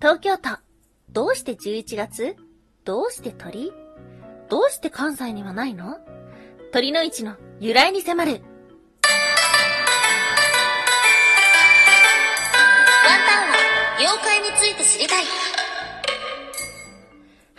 [0.00, 0.50] 東京都。
[1.10, 2.36] どうして11月？
[2.84, 3.72] どうして鳥？
[4.48, 5.96] どうして関西にはないの？
[6.72, 8.30] 鳥の市の由来に迫る。
[8.30, 8.40] ワン
[13.26, 13.56] タンは
[13.98, 15.24] 妖怪について知りたい。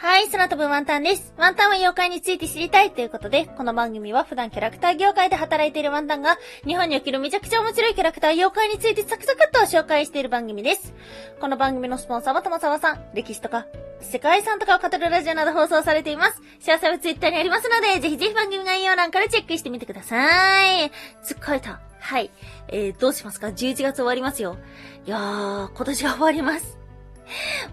[0.09, 1.35] はい、空飛ぶワンタンです。
[1.37, 10.95] ワンタンは妖怪について知りたいということで、この番組は普段キャラクター業界で働いているワンタンが、日本におけるめちゃくちゃ面白いキャラクター妖怪についてサクサクっと紹介している番組です。
[11.39, 13.67] この番組のスポンサーは玉沢さん、歴史とか、
[14.01, 16.41] 世界遺産とかを語るラジオなど放送されています。
[16.61, 20.91] 詳細はツイッターにありますので、ぜひぜひ番組概要欄からチェックしてみてください。
[21.21, 21.81] つっかえた。
[21.99, 22.31] はい。
[22.69, 24.57] えー、どうしますか ?11 月終わりますよ。
[25.05, 26.78] いやー、今年が終わります。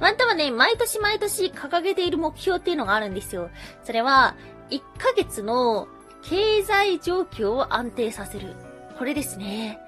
[0.00, 3.50] ワンタはね、毎年毎年掲げている目標っていうのがあるんですよ。
[3.84, 4.34] それは、
[4.70, 5.88] 1ヶ月の
[6.22, 8.54] 経済状況を安定させる。
[8.98, 9.78] これですね。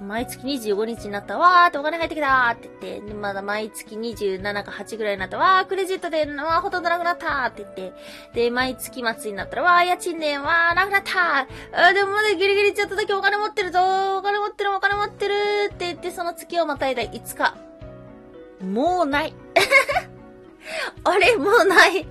[0.00, 7.92] 毎月25日になったわーってお金入ってきたーって言って、まだ毎月27か8ぐらいになったわークレジットで、わーほとんどなくなったーって言って、
[8.34, 11.14] で、毎月末になったらわー家賃で、わーなくなったー
[11.72, 15.34] あーでもまだギリギリちょっとだけお金持ってるぞーお金持ってるお金持ってる
[15.72, 17.65] って言って、その月をまたいだ5日。
[18.60, 19.34] もうない。
[21.04, 22.06] あれ、もうない。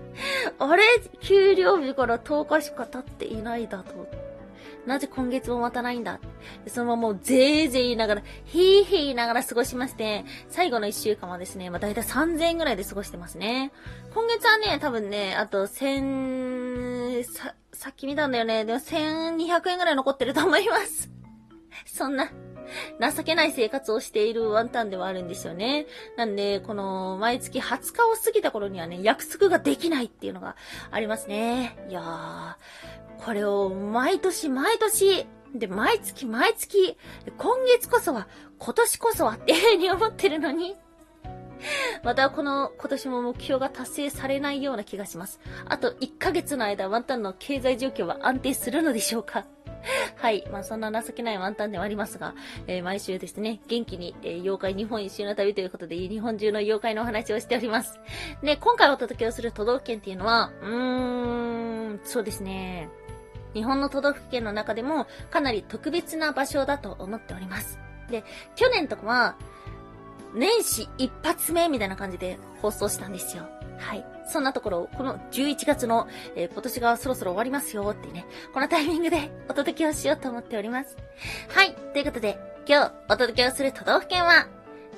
[0.59, 0.83] あれ、
[1.21, 4.25] 給料日から10日しか経っていないだと。
[4.85, 6.19] なぜ今月もまたないんだ
[6.67, 13.71] そのままもうぜいぜい言いながら、ひーひー言いながら過ごしまして、最後の1週間はですね、まあ大体3000円ぐらいで過ごしてますね。
[14.13, 18.63] 今月はね、多分ね、あと1000、さ、さっき見たんだよね。
[18.63, 21.09] でも1200円ぐらい残ってると思います。
[21.85, 22.31] そんな、
[22.99, 25.85] 情けない生活をしているワンタンではあるんですよね。
[26.17, 30.55] なんで、この、毎月20日を過ぎた頃にはね、約束ができないっていうのが
[30.91, 31.77] ありますね。
[31.89, 32.55] いやー、
[33.23, 36.97] これを毎年毎年、で、毎月毎月、
[37.38, 38.27] 今月こそは、
[38.59, 40.75] 今年こそはっていうふうに思ってるのに、
[42.03, 45.39] またこの今年も目標が達成されないような気がします。
[45.66, 49.45] あと1ヶ月の間、ワンタンの経済状況は安定するのでしょうか？
[50.25, 50.43] はい。
[50.52, 52.33] まあ、そんな情けないワンタンではありますが、
[52.65, 57.99] えー、毎週ですね、元気に、えー、妖怪日本一周の旅ということで、日本中の妖怪のお話をしております。
[58.41, 62.89] で、今回お届けをする都道府県っていうのは、うーん、そうですね。
[63.53, 67.77] 日本の都道府県の中でもかなり特別な場所だと思っております。
[68.09, 68.23] で、
[68.55, 69.35] 去年とかは、
[70.33, 73.43] 年始一発目みたいな感じで放送したんですよ。
[73.77, 74.14] はい。
[74.27, 80.97] そんなところ、この11月の、えー、今年がそろそろ終わりますよってね、このタイミングで お届けをしようと思っております。
[81.49, 81.73] はい。
[81.93, 82.37] ということで、
[82.67, 84.47] 今日お届けをする都道府県は、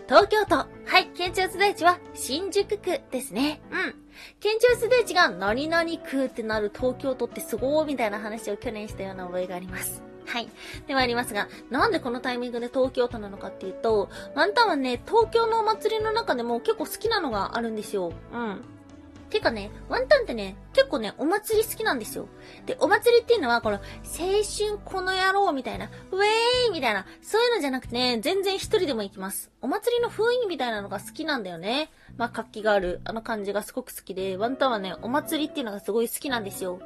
[0.08, 0.56] 東京都。
[0.56, 0.68] は
[1.00, 1.08] い。
[1.16, 3.62] 県庁所在地は新宿区ですね。
[3.72, 3.96] うん。
[4.40, 10.02] 県庁所在地が何々区ってなる東京都ってすごーみたいな話を去年したような覚えがあります。
[10.26, 10.50] はい。
[10.88, 18.12] ではありますが、なんでこのタイミングで東京都なのかっていうと、ワンタンはね、東京のお祭りの中でも結構好きなのがあるんですよ。
[18.34, 18.62] うん。
[19.30, 22.28] てかね、ワンタンってね、結構ね、お祭り好きなんですよ。
[22.66, 23.82] で、お祭りっていうのは、この、青
[24.44, 29.52] 春この野郎みたいな、ウェーイみたいな、そういうのじゃなくてね、全然一人でも行きます。
[29.62, 31.92] お祭りの雰囲気みたいなのが好きなんだよね。
[32.18, 36.80] まあ、活気がある、あの感じがすごく好きで、ワンタンはね、お祭りっていうのがすごい好きなんですよ。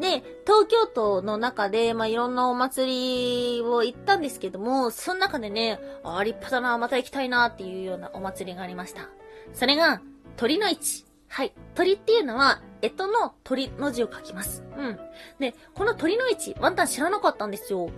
[0.00, 9.08] で、東京都の中で、まあ、いろんなお祭りを行ったんですけども、その中でね、ああ、立派だな、また行きたいなっていうようなお祭りがありました。
[9.52, 10.00] それが、
[10.36, 11.11] 鳥の市。
[11.32, 11.54] はい。
[11.74, 14.62] 鳥っていうのは、えとの鳥の字を書きます。
[14.76, 14.98] うん。
[15.38, 17.88] で、この鳥の位置、ワンタン知らなかったんですよ。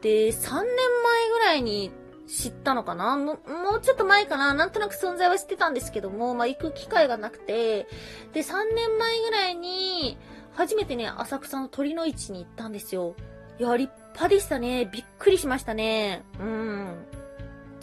[0.00, 1.90] で、3年前ぐらいに
[2.28, 3.16] 知ったのかな？
[3.16, 4.54] ももうちょっと前かな？
[4.54, 7.88] なんとなく存在は知ってたんですけども、まあ、行く機会がなくて、
[8.32, 10.16] で、3年前ぐらいに、
[10.52, 13.16] 初めてね、浅草の鳥の市に行ったんですよ。
[13.58, 14.88] いや、立派でしたね。
[14.92, 16.22] びっくりしましたね。
[16.38, 17.06] うん。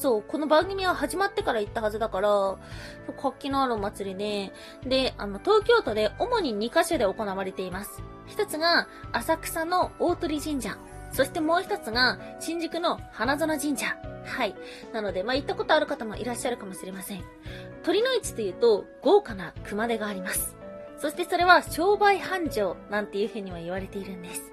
[0.01, 2.57] そう、この番組は始まってから行ったはずだから、
[3.21, 4.51] 活気のあるお祭りで、
[4.83, 8.01] で、あの、東京都で主に2カ所で行われています。
[8.25, 10.75] 一つが、浅草の大鳥神社。
[11.11, 13.95] そしてもう一つが、新宿の花園神社。
[14.25, 14.55] はい。
[14.91, 17.23] なので、まあ、行ったことある方もいらっしゃるかもしれません。
[17.83, 20.55] 鳥の市というと、豪華な熊手があります。
[20.97, 24.51] そしてそれは商売繁盛なんていうふうには言われているんです。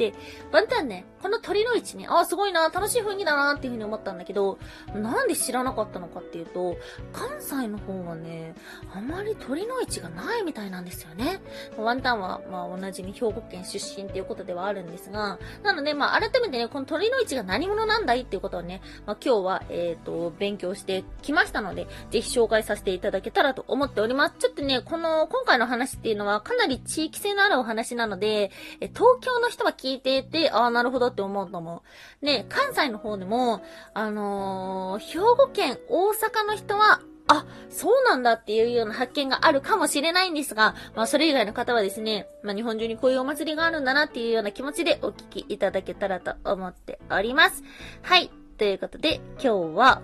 [0.00, 0.14] で、
[0.50, 4.58] ワンタンね、この鳥の位置ね、ああ、すごいな、楽しい雰囲気だなっていうふうに思ったんだけど、
[4.94, 6.78] なんで知らなかったのかっていうと、
[7.12, 8.54] 関西の方はね、
[8.94, 11.42] あまり鳥の位置がないみたいなんですよね。
[11.76, 24.36] ワンタンは、まあ、同じに兵庫県出身っていうことではあるんですが、なので、まあ、改めてね、この鳥の位置が何者なんだいっていうことをね、まあ、今日は、えっ、ー、と、勉強してきましたので、ぜひ紹介させていただけたらと思っております。
[24.38, 28.50] ちょっとね、この、今回の話っていうのはかなり地域性のあるお話なので、
[28.80, 31.82] え東京の人は聞聞いていて、ああ、なるほどって思うと思
[32.22, 32.24] う。
[32.24, 33.62] で、関西の方でも、
[33.94, 47.62] あのー、兵庫県、大阪の人は、あ、そうなんだっていうような発見があるかもしれないんですが、まあそれ以外の方はですね、まあ日本中にこういうお祭りがあるんだなっていうような気持ちでお聞きいただけたらと思っております。
[48.02, 48.30] はい。
[48.58, 50.02] ということで、今日は、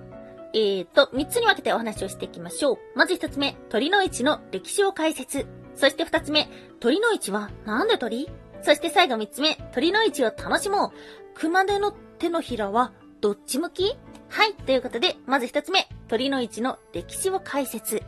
[0.54, 2.78] えーと、三つに分けてお話をしていきましょう。
[2.94, 5.46] まず一つ目、鳥の市の歴史を解説。
[5.74, 6.48] そして二つ目、
[6.80, 8.30] 鳥の市はなんで鳥？
[8.62, 10.90] そして最後三つ目、鳥の市を楽しもう。
[11.34, 13.96] 熊手の手のひらはどっち向き？
[14.28, 14.54] はい。
[14.54, 18.02] ということで、まず一つ目、鳥の市の歴史を解説。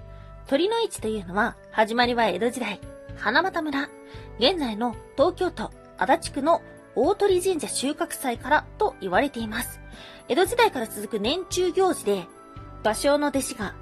[0.46, 2.80] 鳥の市というのは、始まりは江戸時代、
[3.16, 3.88] 花形村、
[4.38, 6.62] 現在の東京都足立区の
[6.96, 9.80] 大鳥神社収穫祭からと言われています。
[10.28, 12.26] 江戸時代から続く年中行事で、
[12.82, 13.74] 芭蕉の弟子が、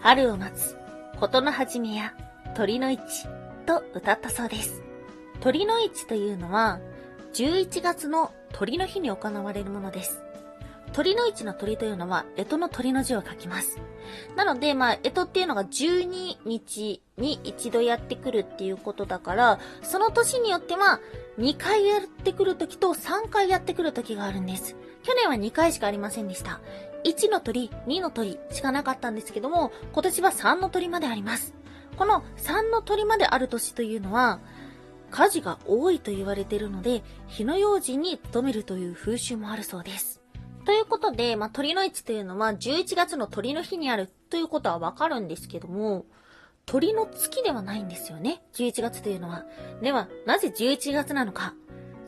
[0.00, 0.76] 春を待つ、
[1.20, 2.14] ことの始めや、
[2.54, 3.26] 鳥の市
[3.66, 4.82] と歌ったそうです。
[5.40, 6.80] 鳥の市というのは、
[7.34, 10.22] 11月の鳥の日に行われるものです。
[10.92, 13.78] 鳥の市の鳥というのは、干支の鳥の字を書きます。
[14.34, 21.00] なので、まあ、干支っていうのが12日に一度やってくるっていうことだから、その年によっては、
[21.38, 24.74] 2回やってくる時と3回やってくる時があるんです。
[25.02, 26.60] 去年は2回しかありませんでした。
[27.04, 31.54] 1の鳥、2の鳥しかなかったんですけども、今年は3の鳥まであります。
[31.96, 34.40] この3の鳥まである年というのは、
[35.10, 40.20] 火事が多いと言われているので、火の用心に努めるという風習もあるそうです。
[40.64, 46.06] ということで、まあ、鳥の市というのは11月の鳥の日にあるということはわかるんですけども、
[46.66, 48.42] 鳥の月ではないんですよね。
[48.54, 49.44] 11月というのは。
[49.80, 51.54] では、なぜ11月なのか。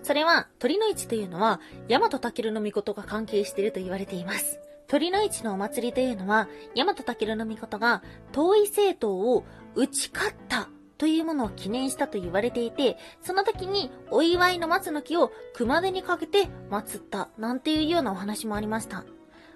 [0.03, 4.59] それは、鳥の市というのは、大和武の御が関係していると言われています。
[4.89, 8.03] 鳥の市のお祭りというのは、大和武の御が、
[8.33, 9.45] 遠い政党を
[9.77, 10.69] 打ち勝った
[10.99, 19.05] というものを記念したと言われていて、その時にお祝いの松の木を熊手にかけて祀ったなんていうようなお話もありました。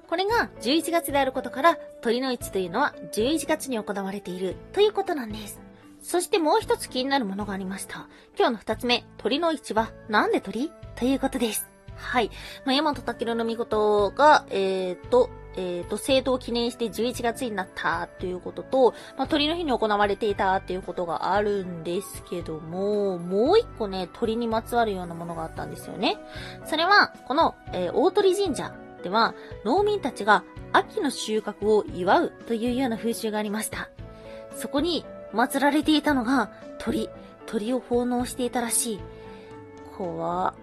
[0.09, 5.61] これが11月であることから鳥の市というのは11月に行われているということなんです。
[6.03, 8.09] そしてもう一つ気になるものがありました。
[8.37, 10.71] 今日の二つ目、鳥の市はなんで鳥？
[10.97, 11.67] ということです。
[11.97, 12.31] はい。
[12.65, 26.19] まあ、山本武の御事が、えー、と、えっ、ー、と、生徒を記念して11月になったということと、まあ、鳥の日に行われていたっていうことがあるんですけども、もう一個ね、鳥にまつわるようなものがあったんですよね。
[26.65, 29.35] それは、この、えー、大鳥神社では、
[29.65, 33.91] 農民たちが秋の収穫を祝うというような風習がありました。
[34.57, 37.09] そこに祀られていたのが鳥、
[37.47, 39.01] 鳥を奉納していたらしい。
[39.97, 40.55] 怖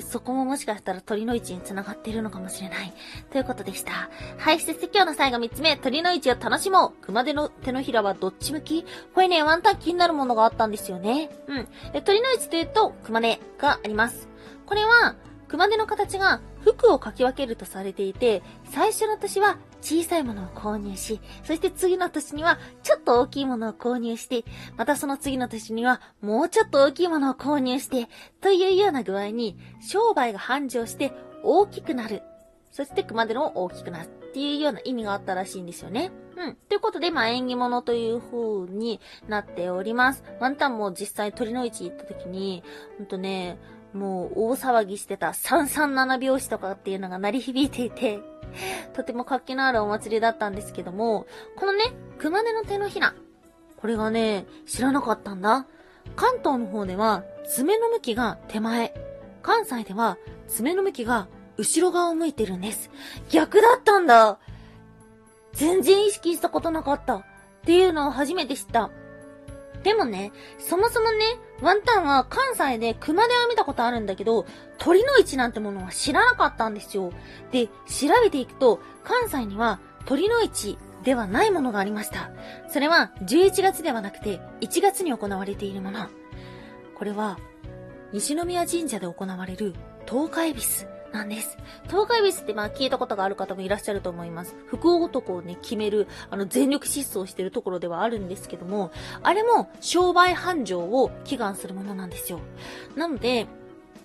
[0.00, 2.92] そこももしかしたら鳥の位置に繋がっているのかもしれない。
[3.30, 4.10] ということでした。
[4.38, 7.04] はい、そして今日の最後3つ目、鳥の位置を楽しもう。
[7.04, 8.84] 熊手の手のひらはどっち向き？
[9.14, 11.30] これね、ワンタン気になるものがあったんですよね。
[11.46, 11.68] うん。
[11.92, 14.28] で鳥の位置というと、熊手があります。
[14.66, 15.16] これは、
[15.48, 24.44] 熊手の形が服をかき分けるとされていて、最初の年は小さいものを購入し、そして次の年にはちょっと大きいものを購入して、
[24.76, 28.08] またその次の年にはもうちょっと大きいものを購入して、
[28.40, 31.12] というような具合に商売が繁盛して
[31.42, 32.22] 大きくなる。
[32.70, 36.10] そして熊手の大きくなるっていうような意味があったらしいんですよね。
[36.36, 36.54] うん。
[36.54, 40.24] ということで、まあ、縁起物という風になっております。
[40.40, 42.62] ワンタンも実際鳥の市行った時に、
[42.96, 43.58] ほんとね、
[43.92, 48.20] もう大騒ぎしてた337拍子とかっていうのが鳴り響いていて、
[48.94, 51.26] とても活気のあるお祭りだったんですけども、
[51.56, 51.84] このね、
[52.18, 53.14] 熊手の手のひら。
[53.76, 55.66] これがね、知らなかったんだ。
[56.16, 58.94] 関東の方では爪の向きが手前。
[59.42, 62.90] 関西では爪の向きが後ろ側を向いてるんです。
[63.30, 64.38] 逆だったんだ
[65.52, 67.24] 全然意識したことなかったっ
[67.64, 68.90] ていうのを初めて知った。
[69.82, 71.24] でもね、そもそもね、
[71.60, 74.46] ワンタンは関西で熊手は見たことあるんだけど、
[74.78, 77.12] 鳥の市なんてものは知らなかったんですよ。
[77.50, 77.72] で、調
[78.22, 82.30] べていくと、関西には鳥の市ではないものがありました。
[82.68, 86.06] それは11月ではなくて1月に行われているもの。
[86.96, 87.38] これは、
[88.12, 89.74] 西宮神社で行われる
[90.06, 91.58] 東海恵比寿なんです。
[91.88, 94.56] 東海ビスってまあ聞いたことがある方もいらっしゃると思います。
[94.66, 98.90] 福男をね、決める、あの、全力疾走してるところではあるんですけども、
[99.22, 102.40] あれも商売繁盛を祈願するものなんですよ。
[102.96, 103.46] なので、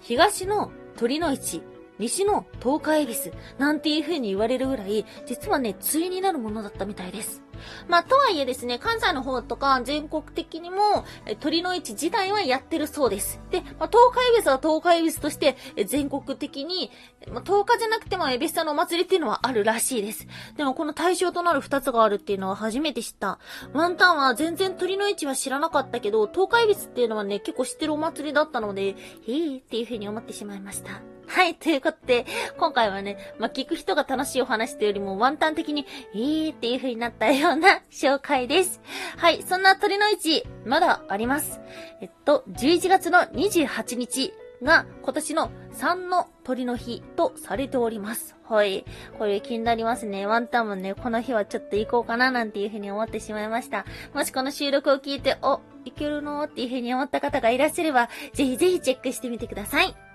[0.01, 1.61] 東の鳥の市、
[1.99, 7.41] 西の東海恵比寿なんていう風に言われるぐらい、実はね、対になるものだったみたいです。
[7.87, 13.39] まあ、とはいえですね、関西の方とか全国的にも、え鳥の市自体はやってるそうです。
[13.51, 16.91] で、まあ、東海恵比寿は東海恵比寿として、え全国的に、
[17.31, 20.27] まあ、10日じゃなくても恵比寿さんのお祭りっていうのはあるらしいです。
[20.55, 23.39] でもこの対象となる2つがあるっていうのは初めて知った。
[23.73, 31.16] ワンタンは全然鳥の市は知らなかったけど、東海恵比寿っていうのはね、結構知ってるお祭りだったので、へーっていう風に思ってしまいました。
[31.27, 32.25] はい、ということで、
[32.57, 38.81] 今回はね、まあ、聞く人が楽しいお話というよりも、ワンタン的に、えーっていう風になったような 紹介です。
[39.17, 41.60] はい、そんな鳥の市、まだあります。
[42.01, 48.36] えっと、11月の28日が、今年の3の鳥の日とされております。
[48.48, 48.86] はい。
[49.19, 50.25] これ気になりますね。
[50.25, 53.86] ワンタンもね、この日はちょっと行こうかななんていう風に思ってしまいました。
[54.13, 56.43] もしこの収録を聞いて、お、いけるの？
[56.43, 60.06] っていう風に思った方がいらっしゃれば、ぜひぜひチェックしてみてください。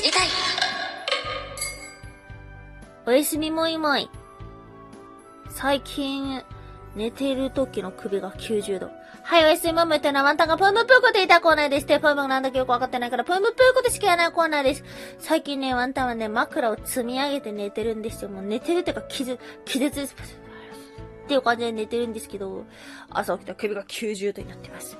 [0.00, 0.28] 知りたい。
[3.06, 4.08] おやすみもいもい。
[5.50, 6.42] 最近、
[6.96, 8.90] 寝てる時の首が90度。
[9.22, 11.86] はい、おやすみもいもいってのはワンタンがプームプーコでいたコーナーです。
[11.86, 14.84] で、プームなんだかよくわかってないから、プームプーコでしかやらないコーナーです。
[15.18, 18.30] 最近ね、ワンタンはね、枕を積み上げて寝てるんですよ。
[18.30, 20.16] もう寝てるっていうか、気絶、気絶です。
[21.30, 22.64] っていう感じで寝てるんですけど、
[23.08, 24.98] 朝起きたら首が90度になってます。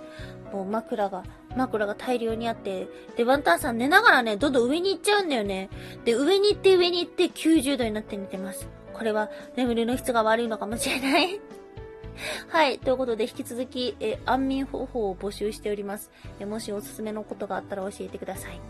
[0.53, 1.25] もう枕が、
[1.57, 5.71] 枕が大量にあって、で、ワンタンさん寝ながらね、どんどん上に行っちゃうんだよね。
[6.05, 8.69] で、上に行って上に行って90度になって寝てます。
[8.93, 11.41] これは眠りの質が悪いのかもしれない
[12.47, 12.79] はい。
[12.79, 16.13] ということで、引き続き、え、安眠方法を募集しております。
[16.39, 18.61] え、もしおすすめのことがあったら教えてください。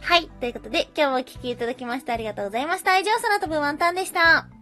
[0.00, 0.28] はい。
[0.40, 2.96] ということで、今日もお聴きいただきましてありがとうございました。
[2.96, 4.59] 以上、空飛ぶワンタンでした。